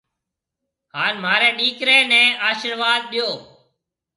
هانَ 0.95 1.13
مهارَي 1.23 1.49
ڏيڪريَ 1.59 1.97
نَي 2.11 2.23
آشرواڌ 2.49 3.01
ڏيو۔ 3.11 3.29